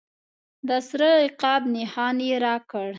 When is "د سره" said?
0.67-1.09